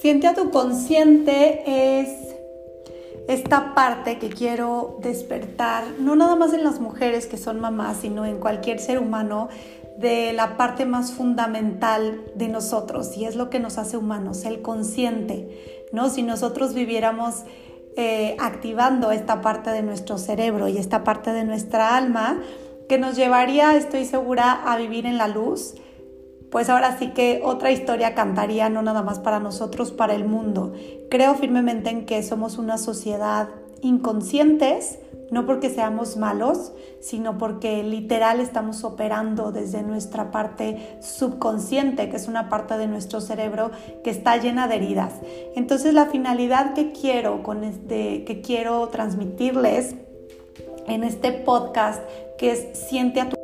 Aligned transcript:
Siente 0.00 0.26
a 0.26 0.34
tu 0.34 0.50
consciente 0.50 2.00
es 2.00 2.08
esta 3.28 3.74
parte 3.74 4.18
que 4.18 4.28
quiero 4.28 4.98
despertar, 5.02 5.84
no 5.98 6.14
nada 6.14 6.36
más 6.36 6.52
en 6.52 6.62
las 6.62 6.80
mujeres 6.80 7.26
que 7.26 7.38
son 7.38 7.60
mamás, 7.60 7.98
sino 8.02 8.24
en 8.24 8.38
cualquier 8.38 8.78
ser 8.78 8.98
humano, 8.98 9.48
de 9.98 10.34
la 10.34 10.56
parte 10.58 10.84
más 10.84 11.12
fundamental 11.12 12.20
de 12.34 12.48
nosotros 12.48 13.16
y 13.16 13.24
es 13.24 13.34
lo 13.34 13.48
que 13.48 13.58
nos 13.58 13.78
hace 13.78 13.96
humanos, 13.96 14.44
el 14.44 14.60
consciente, 14.60 15.88
¿no? 15.92 16.10
Si 16.10 16.22
nosotros 16.22 16.74
viviéramos 16.74 17.44
eh, 17.96 18.36
activando 18.38 19.10
esta 19.10 19.40
parte 19.40 19.70
de 19.70 19.82
nuestro 19.82 20.18
cerebro 20.18 20.68
y 20.68 20.76
esta 20.76 21.02
parte 21.02 21.32
de 21.32 21.44
nuestra 21.44 21.96
alma, 21.96 22.42
que 22.90 22.98
nos 22.98 23.16
llevaría, 23.16 23.74
estoy 23.74 24.04
segura, 24.04 24.52
a 24.52 24.76
vivir 24.76 25.06
en 25.06 25.16
la 25.16 25.28
luz, 25.28 25.74
pues 26.50 26.68
ahora 26.70 26.98
sí 26.98 27.08
que 27.08 27.40
otra 27.44 27.70
historia 27.70 28.14
cantaría, 28.14 28.68
no 28.68 28.82
nada 28.82 29.02
más 29.02 29.18
para 29.18 29.40
nosotros, 29.40 29.92
para 29.92 30.14
el 30.14 30.24
mundo. 30.24 30.72
Creo 31.10 31.34
firmemente 31.34 31.90
en 31.90 32.06
que 32.06 32.22
somos 32.22 32.58
una 32.58 32.78
sociedad 32.78 33.48
inconscientes, 33.82 34.98
no 35.30 35.44
porque 35.44 35.70
seamos 35.70 36.16
malos, 36.16 36.72
sino 37.00 37.36
porque 37.36 37.82
literal 37.82 38.40
estamos 38.40 38.84
operando 38.84 39.52
desde 39.52 39.82
nuestra 39.82 40.30
parte 40.30 40.98
subconsciente, 41.00 42.08
que 42.08 42.16
es 42.16 42.28
una 42.28 42.48
parte 42.48 42.78
de 42.78 42.86
nuestro 42.86 43.20
cerebro 43.20 43.70
que 44.04 44.10
está 44.10 44.36
llena 44.36 44.68
de 44.68 44.76
heridas. 44.76 45.14
Entonces 45.56 45.94
la 45.94 46.06
finalidad 46.06 46.74
que 46.74 46.92
quiero 46.92 47.42
con 47.42 47.64
este 47.64 48.24
que 48.24 48.40
quiero 48.40 48.88
transmitirles 48.88 49.96
en 50.86 51.02
este 51.02 51.32
podcast 51.32 52.02
que 52.38 52.52
es 52.52 52.78
siente 52.78 53.20
a 53.20 53.28
tu 53.28 53.36